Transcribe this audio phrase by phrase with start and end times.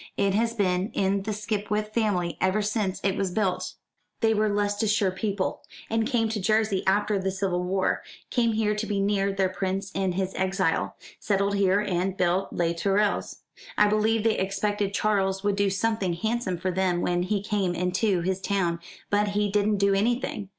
[0.17, 3.75] It has been in the Skipwith family ever since it was built.
[4.21, 8.01] They were Leicestershire people, and came to Jersey after the civil war
[8.31, 12.73] came here to be near their prince in his exile settled here and built Les
[12.73, 13.43] Tourelles.
[13.77, 18.21] I believe they expected Charles would do something handsome for them when he came into
[18.21, 18.79] his own,
[19.11, 20.49] but he didn't do anything.